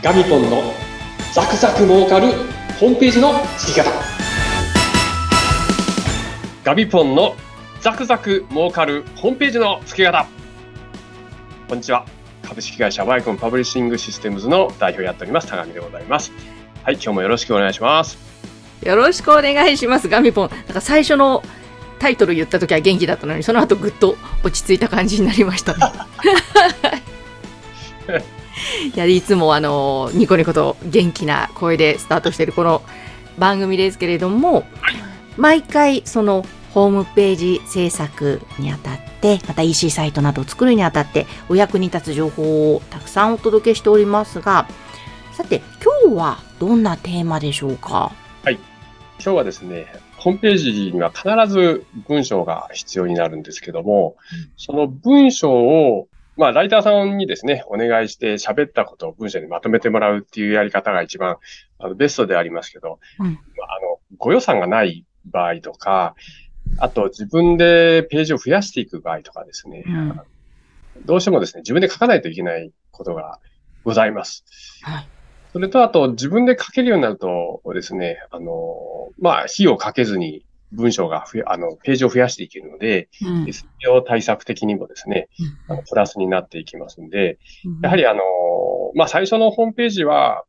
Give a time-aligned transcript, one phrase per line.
[0.00, 0.62] ガミポンの
[1.34, 2.28] ザクザク儲かる
[2.78, 3.90] ホームページの作り方。
[6.62, 7.34] ガミポンの
[7.80, 10.28] ザクザク儲かるホームページの付け方。
[11.68, 12.06] こんにちは。
[12.42, 15.48] 株式会社ワイコンパブリッシングシステムズの代表をやっております。
[15.48, 16.30] 高見でございます。
[16.84, 18.18] はい今日もよろしくお願いします。
[18.84, 20.08] よろしくお願いします。
[20.08, 20.48] ガミポン。
[20.48, 21.42] なんか最初の
[21.98, 25.80] タイトル言った時は元気だったのにその後ぐっと落ち着いた感じになりましたね
[28.94, 32.82] いやいつもあのニコニコと元気な声でスタートしているこの
[33.38, 34.64] 番組ですけれども、
[35.36, 36.44] 毎回その
[36.74, 44.68] ホームページ制作にあたってまた EC サイトなどを作るにあたってお役に立つ情報をたくさんお届けしておりますが
[45.32, 45.62] さて
[46.04, 48.12] 今日はどんなテーマでしょうか？
[48.44, 48.54] はい。
[49.20, 54.16] 今日はですねホームページには必ず文章が必要になるんですけども、
[54.56, 61.38] その文章をまあ、ライターさんにですね、お願いして喋ったことを文章にまとめてもらうっていうやり方が一番
[61.80, 63.38] あのベストでありますけど、うん、あの、
[64.18, 66.14] ご予算がない場合とか、
[66.78, 70.20] あと自分でページを増やしていく場合とかですね、うん、
[71.04, 73.40] どうしてもですね、自分で書かないといけないことが
[73.82, 74.44] ございます。
[74.82, 75.08] はい。
[75.52, 85.28] それと、あと、自分で書けるようになるとですね、あの、まあ、費用かけずに文章がふあの、ページを増やしていけるので、うん、SEO 対策的にもですね、
[85.68, 88.20] うん、あのプラスになっていきますんで、うん、やはりあの、
[88.94, 90.44] まあ、最初のホームページは、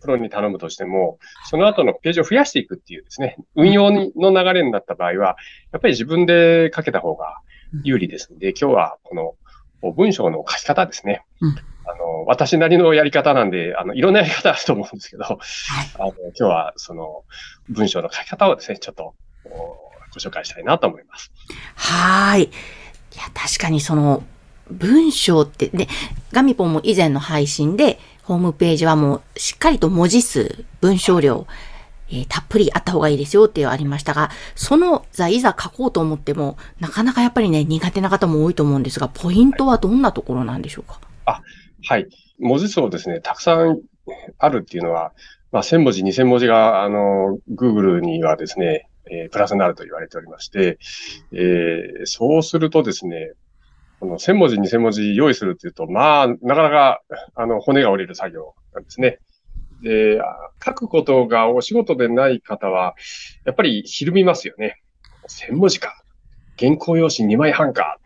[0.00, 5.36] プロに頼むとしても、その後のページを増やしていくっていうですね、運用の流れになった場合は、
[5.72, 7.38] やっぱり自分で書けた方が
[7.82, 9.14] 有利ですので、今日はこ
[9.82, 11.24] の文章の書き方ですね。
[11.88, 15.38] あの、私なりのやり方なんで、あの、いろんなやり方あると思うんですけど、はい、
[15.98, 17.24] あの、今日はその
[17.68, 19.14] 文章の書き方をですね、ちょっと
[19.48, 21.30] ご紹介したいなと思います。
[21.74, 22.44] はい。
[22.44, 22.46] い
[23.16, 24.22] や、確かにその、
[24.70, 25.88] 文章って、ね、
[26.32, 31.46] ガミポンも以前の配信で、ホームページはもうしっかりと文字数、文章量、
[32.08, 41.40] えー、たっぷりあった方がいいですよっていうありましたが、その座いざ書こうと思っても、なかなかやっぱりね、苦手な方も多いと思うんですが、ポイントはどんなところなんでしょうか、あ、
[41.84, 42.08] はい。
[42.38, 43.80] 文字数ですね、たくさん
[44.38, 45.12] あるっていうのは、
[45.52, 50.78] まあ、1000文字、2000文字が、あの、Google にはですね、えー、プラスになると言われておりまして、
[51.32, 53.32] えー、そうするとですね、
[54.00, 57.00] この1000文字、2000文字用意するっていうと、まあ、なかなか、
[57.34, 59.18] あの、骨が折れる作業なんですね。
[59.82, 60.20] で、
[60.64, 62.94] 書くことがお仕事でない方は、
[63.44, 64.82] やっぱりひるみますよね。
[65.28, 66.02] 1000文字か。
[66.58, 67.98] 原稿用紙2枚半か。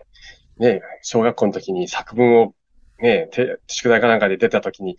[0.58, 2.54] ね、小学校の時に作文を
[3.00, 3.28] ね、
[3.66, 4.96] 宿題かなんかで出た時に、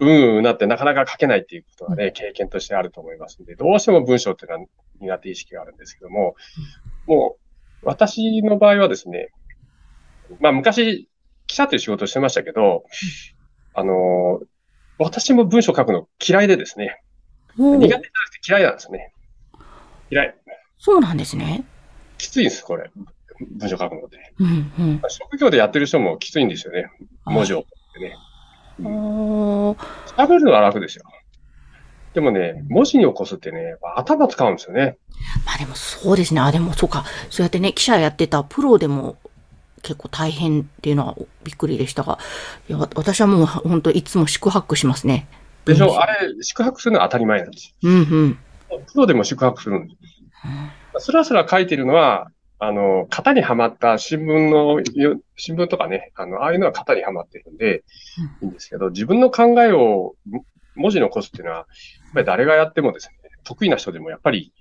[0.00, 4.66] うんうんなってなかなか書けないっていうことがね、経験としてあると思いますので、どうしても文章っていうのは
[5.00, 6.34] 苦手意識があるんですけども、
[7.06, 7.36] も
[7.82, 9.30] う、私の場合はですね、
[10.40, 11.08] まあ昔、
[11.46, 12.84] 記者という仕事をしてましたけど、
[13.74, 14.40] あの、
[14.98, 17.02] 私も文章書くの嫌いでですね、
[17.56, 18.10] 苦手じゃなくて
[18.48, 19.12] 嫌いなんですね。
[20.10, 20.34] 嫌い。
[20.78, 21.64] そうなんですね。
[22.18, 22.90] きついんです、これ。
[23.40, 24.18] 文章書くので。
[24.38, 26.86] うんうん、職業でやってる人もきついんですよね。
[27.24, 27.62] 文字をっ
[27.94, 28.16] てね。
[30.16, 31.04] 喋るのは楽ですよ。
[32.14, 34.96] でもね、文字に起こすってね、頭使うんですよね。
[35.44, 36.40] まあでもそうですね。
[36.40, 37.04] あ、でもそうか。
[37.28, 39.16] そうやってね、記者やってたプロでも
[39.82, 42.18] 結構大変っていうのはびっくりでしたが、
[42.68, 45.26] いや私はもう本当いつも宿泊しますね。
[45.64, 46.00] でしょ？
[46.00, 47.90] あれ、宿泊するのは当たり前なんですよ。
[47.90, 48.38] うんうん。
[48.86, 49.98] プロでも宿泊するんです。
[50.94, 52.30] うん、スラスラ書いてるのは、
[52.60, 54.80] あの、型にはまった新聞の、
[55.36, 57.82] 新聞とかね、あの、ああいうのは型にはまってるんで、
[58.40, 60.14] いいんですけど、自分の考えを
[60.76, 61.66] 文字に起こすっていうのは、やっ
[62.14, 63.14] ぱり誰がやってもですね、
[63.44, 64.52] 得意な人でもやっぱり、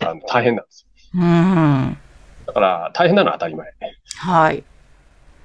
[0.00, 0.86] あの、大変なんです。
[1.14, 1.96] うん。
[2.46, 3.72] だから、大変なのは当たり前。
[4.18, 4.64] はい。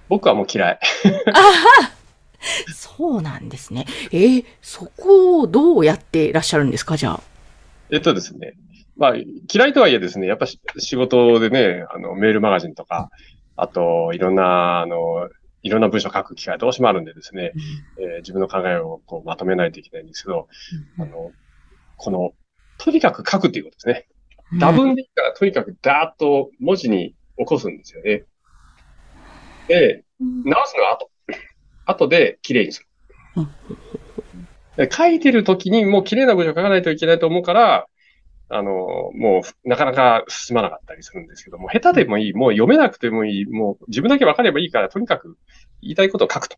[0.10, 0.80] 僕はもう嫌い。
[2.74, 3.86] そうなんですね。
[4.12, 7.22] えー、そこをどうやっていらっしゃるんですか、じゃあ？
[7.92, 8.54] えっとですね。
[8.96, 13.10] まあ、嫌いとはいえですね、やっぱ仕事でね、あの、メールマガジンとか、
[13.56, 15.30] あと、いろんな、あの、
[15.68, 17.52] いろんな文章を書く機会どうしてもあるんでですね、
[17.98, 20.48] うん、えー、自分の考えをこうまとめないといけないんですけど、
[20.98, 21.32] うん、あの、
[21.98, 22.32] この、
[22.78, 24.08] とにかく書くっていうことですね。
[24.60, 28.24] 打文でいいから、とにかくダーッと文字に起こすんですよね。
[29.68, 31.10] で、直すのは後。
[31.86, 32.88] 後で綺麗にする。
[34.92, 37.88] 書いてる時にもう綺麗な文章を書かないといけないと思うから、
[38.50, 45.38] あの、もう、なかなか進まなかったりするんですけども、下手でもいい、もう読めなくてもいい、もう自分だけ分かればいいから、とにかく
[45.82, 46.58] 言いたいことを書くと。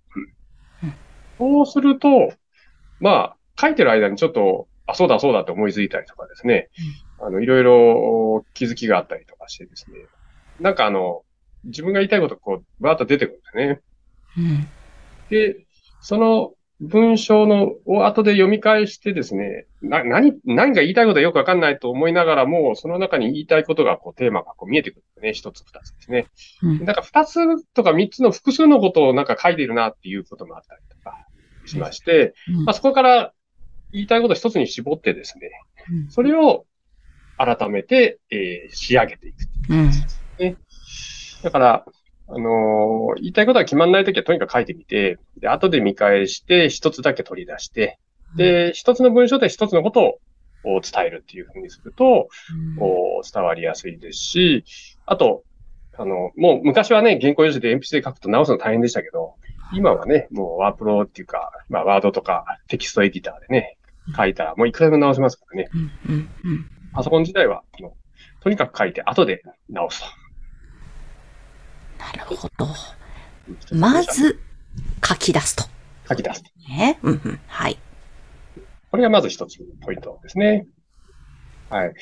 [1.40, 2.34] そうすると、
[3.00, 6.70] まあ、書いてる間にちょっと、あ、そうだそうだって思いついたりとかですね、
[7.20, 9.98] あの、いろいろ気づきがあったりとかしてですね、
[10.60, 11.24] なんかあの、
[11.64, 13.82] 自分が言いたいことこう、バーッと出てくるんですね。
[14.38, 14.68] うん、
[15.30, 15.66] で、
[16.02, 25.34] その文章のを後で読み返してですね、な、何、何が言いたいことはよくわかんないと思いながらも、その中に言いたいことがこうテーマがこう見えてくるね。
[25.34, 26.28] 一つ二つですね。
[26.64, 31.28] うんなんか二つとか三つの複数のことをなんか書いてるなっていうこともあったりとか
[31.66, 33.34] しまして、うんまあ、そこから
[33.92, 35.50] 言いたいことを一つに絞ってですね、
[35.92, 36.66] うんそれを
[37.38, 39.38] 改めて、えー仕上げていく。
[39.70, 39.92] うん。
[41.44, 41.86] だから、
[42.30, 48.00] あのー言いたいことが決まんないときはとにかく書いてみて、で、後で見返して一つだけ取り出して、
[48.36, 50.20] で、一つの文章で一つのことを
[50.66, 52.28] を伝えるっていうふうにすると、
[52.78, 54.66] こう伝わりやすいですし、
[55.06, 55.44] あと、
[55.98, 59.36] あの、もう昔はね、原稿用紙で鉛筆で書くと直すの大変でしたけど、
[59.74, 63.78] 今はね、もうワープロっていうか、まあワードとかテキストエディターでね、
[64.18, 65.70] 書いたらもういくらでも直せますからね。
[65.74, 65.92] うん。
[66.14, 66.30] うん。
[66.44, 66.66] うん。
[66.94, 67.94] パソコン自体は、あの
[68.42, 70.04] とにかく書いて後で直す
[72.00, 72.66] なるほど。
[72.66, 73.76] と。
[73.76, 74.40] まず、
[75.06, 75.64] 書き出すと。
[76.08, 76.44] 書き出す。
[76.68, 77.00] ね。
[77.04, 77.22] うん。
[77.24, 77.40] うん。
[77.48, 77.78] はい。
[78.92, 80.68] これがまず一つポイントですね。
[81.70, 81.94] はい。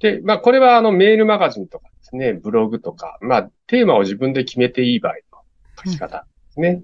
[0.00, 5.42] で、まあ、これはあのメールマガジンとかですね、ブログとか、まあ、テーマを自分で決めていい場合の
[5.84, 6.82] 書き方ですね。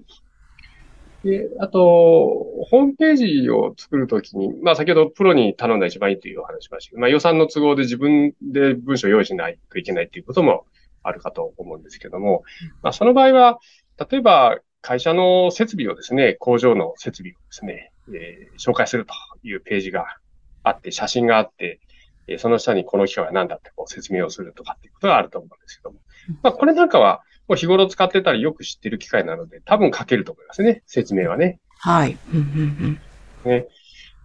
[1.23, 10.65] で、あと、ホームページを作るときに、まあ、先ほどプロに頼んだ一番いいというお話しましたけど、まあ、予算の都合で自分で文章を用意しないといけないということも
[11.03, 12.43] あるかと思うんですけども、
[12.81, 13.59] まあ、その場合は、
[14.09, 19.13] 例えば、会社の設備をですね、工場の設備をですね、えー紹介すると
[19.43, 20.05] いうページが
[20.63, 21.79] あって、写真があって、
[22.27, 25.99] えーその下にこの機械は何だってこう説明をするとかっていうことがあると思うんですけども。
[26.41, 30.83] まあ、これなんかは、もう日頃使ってたりよく知ってる機械なので、多分書けると思いますね。
[30.85, 31.59] 説明はね。
[31.79, 32.17] はい。
[32.33, 32.99] うん。
[33.45, 33.67] うん。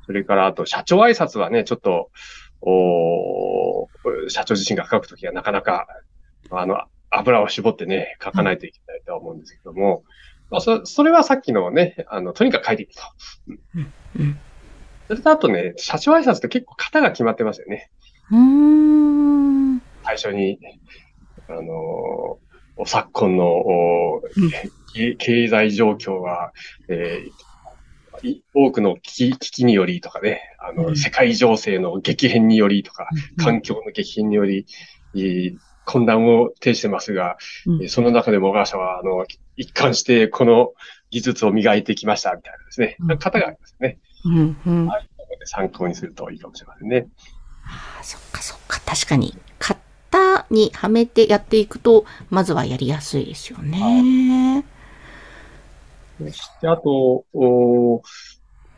[0.06, 2.10] それから、あと、社長挨拶はね、ちょっと、
[2.60, 5.86] おー社長自身が書くときはなかなか、
[6.50, 6.80] あの、
[7.10, 10.04] 油を絞ってね、書かないといけないとは思うんですけども、
[10.50, 13.02] まあ、そそれはさっきのね、あの、とにかく書いていくと。
[14.16, 14.38] うん。
[15.08, 17.90] それとあとね、社長挨拶って結構型が決まってますよね。
[18.30, 19.72] うん。
[19.72, 19.82] うん。
[20.04, 20.58] 最初に、
[21.48, 22.48] あのー
[22.86, 24.22] 昨今の、お
[24.94, 26.52] 経経済状況は、
[26.88, 27.30] えー
[28.20, 34.66] い多くの危機危機によりとかね、あの、うん世界情勢の激変によりとか、うん環境の激変により、
[35.14, 35.56] えー
[35.88, 39.24] 混乱を呈してますが、うんえーその中でも我が社は、あの、
[39.56, 40.74] 一貫してこの
[41.10, 43.98] 技術を磨いてきましたみたいなですね、うん方がありますね。
[44.26, 44.56] うん。
[44.66, 44.88] うん。
[45.46, 47.06] 参考にするといいかもしれませんね。
[47.64, 48.80] あそっかそっか。
[48.84, 54.64] 確かに、型にはめてやっていくと、まずはやりやすいですよね。
[56.18, 58.02] そして、あと、お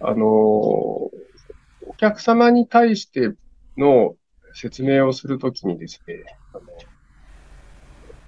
[0.00, 1.10] あの、お
[1.98, 3.32] 客様に対して
[3.76, 4.14] の
[4.54, 6.24] 説明をするときにですね、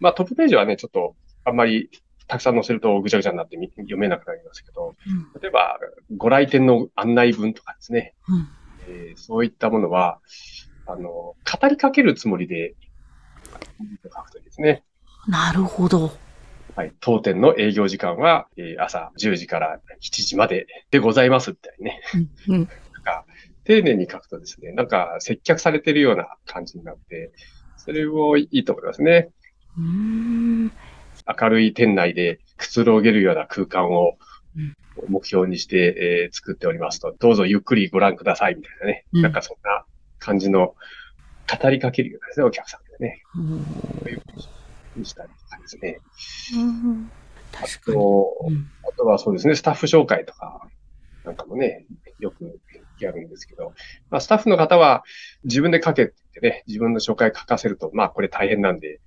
[0.02, 1.14] まあ、トップページはね、ちょっと
[1.44, 1.88] あんまり
[2.26, 4.96] たくさん載せるとぐちゃぐちゃになってみ読めなくなりますけど、
[5.40, 5.78] 例えば、
[6.16, 8.49] ご来店の案内文とかですね、うん。
[8.88, 10.19] えーそういったものは、
[10.87, 11.37] あの、語
[11.69, 12.75] りかけるつもりで
[14.02, 14.82] 書くといいですね。
[15.28, 16.10] なるほど。
[16.75, 16.93] はい。
[17.00, 22.00] 当店の営業時間は、えー朝10時から7時まででございますみたいにね。
[22.49, 22.56] うん。
[22.58, 22.66] なん
[23.04, 23.25] か、
[23.64, 27.32] 丁寧に書くとですね、なんか接客されてるような感じになって、
[27.76, 29.31] それもいいと思いますね。
[29.79, 30.73] うん。
[31.41, 34.17] 明るい店内でくつろげるような空間を
[34.57, 34.76] うん
[35.09, 39.07] 目標にして、えー作っておりますと、どうぞゆっくりご覧くださいみたいなね。
[39.12, 39.85] うんなんかそんな
[40.19, 40.75] 感じの
[41.61, 43.23] 語りかけるようなですね、お客さんでね。
[43.37, 43.64] うん
[44.00, 44.23] そういう
[44.97, 46.00] にしたりとかですね。
[46.55, 47.11] うん
[47.55, 47.97] あ確かに。
[47.97, 50.69] と、うんあとはそうですね、スタッフ紹介とか、
[51.25, 51.87] なんかもね、
[52.19, 52.61] よく
[52.99, 53.73] やるんですけど、
[54.11, 55.02] まあ、スタッフの方は
[55.45, 59.00] 自分で書けってね、自分の紹介書かせると、まあこれ大変なんで、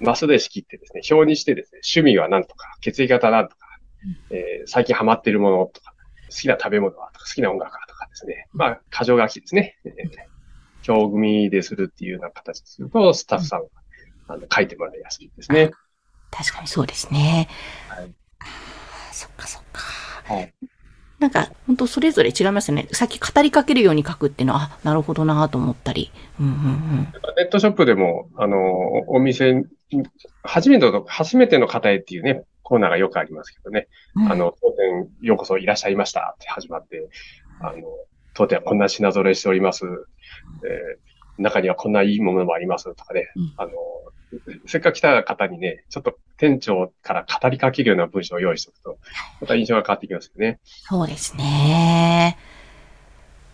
[0.00, 3.66] マスで仕切ってですね、表にしてですね、趣味は何とか、血液型何とか、
[4.30, 5.94] えー最近ハマってるものとか、
[6.30, 9.78] 好きな食べ物はとか、好きな音楽はとかですね、まあ、箇条書きですね。
[9.84, 10.30] えー
[10.88, 13.68] 表組でするっていうような形ですると、スタッフさんが
[14.28, 15.70] あの書いてもらいやすいですね。
[16.30, 17.48] 確かにそうですね。
[17.88, 18.14] はい
[19.12, 19.82] そっかそっか。
[20.24, 20.54] はい
[21.20, 22.88] なんか、本当それぞれ違いますよね。
[22.92, 26.10] さっき語りかけるように書くっていうのは、あ、なるほどなと思ったり。
[26.40, 28.58] うんうんネットショップでも、あの、
[29.08, 29.64] お店に、
[30.42, 33.88] 初めての、初めての方へっていうね、コーナーがよくありますけどね。
[34.16, 34.32] うん。
[34.32, 37.08] あの、当店ようこそいらっしゃいましたって始まって、
[37.60, 37.82] あの、
[38.34, 39.84] 当店はこんな品揃えしております。
[39.84, 41.10] えー
[41.40, 43.30] 中にはこんないいものもありますとかね。
[43.34, 43.72] うんあの、
[44.66, 48.98] せっかく来た方にね、ちょっと店長から語りかけるような文章を用意しておくと、
[49.40, 50.60] また印象が変わってきますよね。
[50.64, 52.38] そうですね。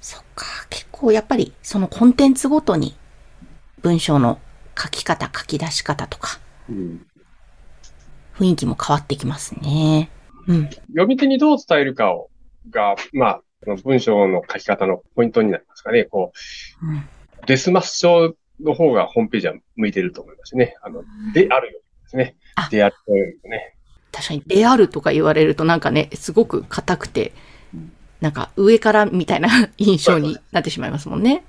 [0.01, 0.47] そっか。
[0.69, 2.97] 結構やっぱり、そのコンテンツごとに、
[3.81, 4.41] 文章の
[4.79, 7.07] 書き方、書き出し方とか、うん
[8.35, 10.11] 雰囲気も変わってきますね。
[10.47, 10.65] うん。
[10.89, 12.29] 読み手にどう伝えるかを
[12.69, 13.43] が、まあ、
[13.83, 16.05] 文章の書き方のポイントになりますかね。
[16.05, 16.33] こ
[16.83, 17.09] う、うん
[17.47, 20.77] デスマス書の方がホームページは向いてると思いますね。
[20.83, 22.69] あの、であるようにですねあ。
[22.71, 23.75] であるようにね。
[24.13, 27.33] 確かに、であるとか言われるとなんかね、すごく硬くて、
[28.21, 31.45] なんか上からみたいな 印象になってしまいますもんね。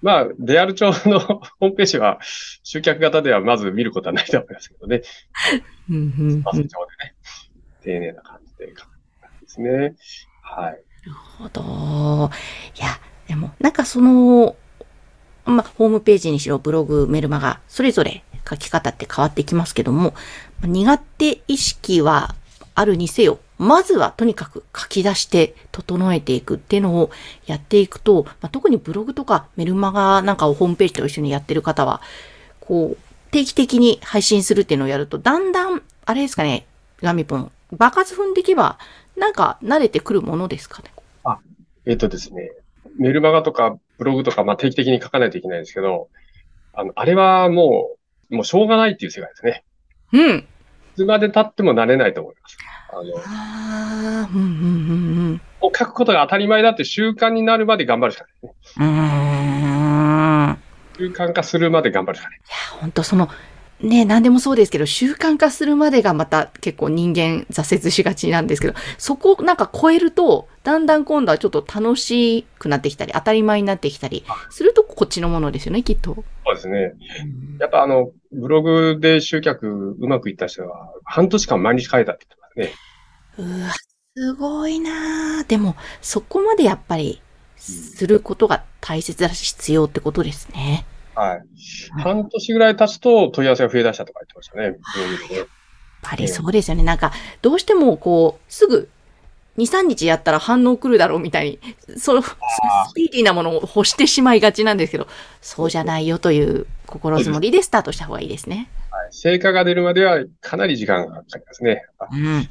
[0.00, 2.20] まあ、デアル帳のホームページは
[2.62, 5.02] 集客型ではまず見ることはないと思いますけどね。
[5.90, 5.98] うんう
[6.36, 7.14] んマスうん帳でね。
[7.82, 8.74] 丁寧な感じでで
[9.46, 9.96] すね。
[10.42, 10.72] はい。
[10.72, 12.30] なるほど。
[12.76, 14.56] いや、でも、なんかその、
[15.48, 20.14] まあ、ホームページにしろ、ブログ、メルマガ、それぞれ書き方って変わってきますけども、
[20.62, 22.34] 苦手意識は
[22.74, 27.10] あるにせよ、まずはとにかく書き出して整えていくっていうのを
[27.46, 32.00] やっていくと、まあ、特にブログとかメルマガなんかをホームページと一緒にやってる方は、
[32.60, 36.66] こう、定期的に配信するっていうのをやると、だんだん、あれですかね、
[37.02, 38.78] ガミポン、爆発踏んでいけば、
[39.16, 40.90] なんか慣れてくるものですかね？
[41.24, 41.38] あ
[41.84, 42.52] えっ、とですね、
[42.96, 46.08] メルマガとかブログとか、まあ定期的に書かないといけないんですけど、
[46.72, 47.96] あの、あれはも
[48.30, 49.64] う、もうしょうがないっていう世界ですね。
[50.12, 50.36] うん。
[50.38, 50.44] い
[50.96, 52.58] つまで経ってもなれないと思います。
[52.90, 54.54] あの、ああ、うんうんう
[55.34, 58.54] んもう書くことが当たり前だって習慣になるまで頑張るしかないね。
[58.78, 58.84] う
[60.52, 60.58] ん。
[60.98, 62.38] 習慣化するまで頑張るしかない。
[62.38, 63.28] や、本当その、
[63.80, 76.14] ね、何でもそうですけど、習慣化するまでがまた結構人間挫折しがちなんですけど、そこをなんか超えると、だんだん今度はちょっと楽しくなってきたり、当たり前になってきたりするとこっちのものですよね、きっと。
[76.14, 76.94] そうですね。
[77.60, 82.72] やっぱあの、ブログで集客うまくいった人は、半年間毎日書いたって言って
[83.38, 83.58] ますね。
[83.58, 83.72] うわ、
[84.16, 87.22] すごいなあでも、そこまでやっぱり、
[87.56, 90.86] することが大切だし必要ってことですね。
[91.18, 91.42] はい。
[92.00, 94.70] 半年ぐらい経つと問い合わせが増え出したとか言ってましたね。
[94.70, 95.48] ブログでねやっ
[96.02, 96.84] ぱりそうですよね。
[96.84, 98.88] なんか、どうしてもこう、すぐ、
[99.56, 102.36] 2、3日やったら反応来るだろうみたいに、そう、ス
[102.94, 105.08] ピーディーなものを欲してしまいがちなんですけど、
[105.40, 108.56] そうじゃないよという心づもりでスタートした方がいいですね。
[108.56, 108.78] はい
[109.10, 111.82] 成果が出るまではかなり時間がかかりますね。
[111.98, 112.48] あうん。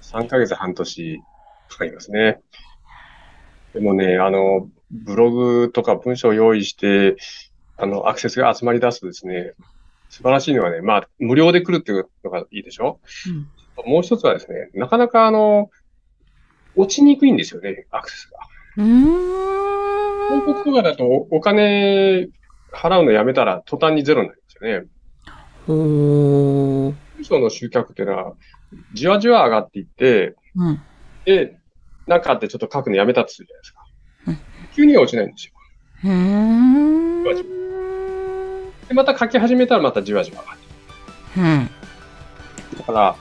[0.00, 1.22] 3ヶ月半年
[1.68, 2.40] かかりますね。
[3.74, 7.16] でもね、あの、ブログとか文章を用意して、
[7.76, 9.52] あの、アクセスが集まり出すとですね、
[10.08, 13.00] 素晴らしいのはね、まあ、無料で来るっていうのがいいでしょ？
[13.26, 13.48] うん
[13.86, 15.70] もう一つはですね、なかなかあの、
[16.76, 18.38] 落ちにくいんですよね、アクセスが。
[18.76, 20.42] うーん。
[20.42, 22.28] 広告とかだとおお金
[22.70, 24.86] 払うのやめたら途端にゼロになりますよね。
[25.68, 26.94] おー。
[27.16, 28.34] 文章の集客っていうのは、
[28.92, 30.80] じわじわ上がっていって、うん。
[31.24, 31.56] で、
[32.06, 33.86] なんかあってちょっと書くのやめたとするじゃないですか
[34.26, 34.38] うん。
[34.76, 35.52] 急には落ちないんですよ。
[36.04, 37.61] うーん。
[38.92, 41.70] で、また書き始めたらまたじわじわ上がってうん。
[42.72, 42.78] いく。
[42.78, 43.16] だから、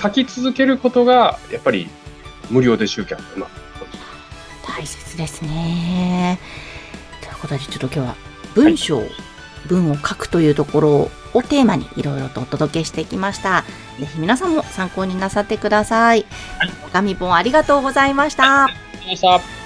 [0.00, 1.88] 書き続けることが、やっぱり
[2.50, 3.50] 無料で集客がうまく
[4.66, 6.38] 大切ですね。
[7.22, 8.16] ということで、ちょっと今日は
[8.54, 9.02] 文章、
[9.66, 13.64] 文を書くというところをテーマにいろいろとお届けしてきました。
[13.98, 16.26] ぜひ皆さんも参考になさってください。
[16.58, 18.64] はいガミポンありがとうございました。
[18.64, 19.57] ありがとうございました。